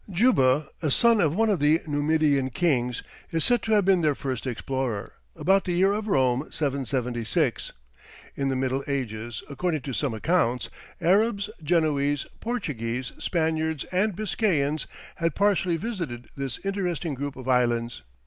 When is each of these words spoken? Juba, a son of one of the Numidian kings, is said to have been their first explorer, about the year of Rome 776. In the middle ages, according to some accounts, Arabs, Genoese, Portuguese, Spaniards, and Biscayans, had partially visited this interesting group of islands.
Juba, 0.09 0.67
a 0.81 0.89
son 0.89 1.21
of 1.21 1.35
one 1.35 1.51
of 1.51 1.59
the 1.59 1.79
Numidian 1.87 2.49
kings, 2.49 3.03
is 3.29 3.43
said 3.43 3.61
to 3.61 3.73
have 3.73 3.85
been 3.85 4.01
their 4.01 4.15
first 4.15 4.47
explorer, 4.47 5.13
about 5.35 5.65
the 5.65 5.73
year 5.73 5.93
of 5.93 6.07
Rome 6.07 6.47
776. 6.51 7.71
In 8.35 8.47
the 8.49 8.55
middle 8.55 8.83
ages, 8.87 9.43
according 9.47 9.81
to 9.81 9.93
some 9.93 10.15
accounts, 10.15 10.71
Arabs, 10.99 11.51
Genoese, 11.61 12.25
Portuguese, 12.39 13.11
Spaniards, 13.19 13.83
and 13.91 14.15
Biscayans, 14.15 14.87
had 15.17 15.35
partially 15.35 15.77
visited 15.77 16.29
this 16.35 16.57
interesting 16.65 17.13
group 17.13 17.35
of 17.35 17.47
islands. 17.47 18.01